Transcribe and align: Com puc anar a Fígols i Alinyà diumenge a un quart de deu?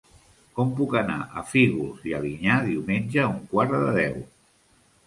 Com 0.59 0.71
puc 0.79 0.95
anar 1.01 1.17
a 1.25 1.43
Fígols 1.51 2.09
i 2.09 2.17
Alinyà 2.21 2.59
diumenge 2.73 3.23
a 3.27 3.31
un 3.37 3.41
quart 3.55 3.79
de 3.79 3.85
deu? 4.03 4.23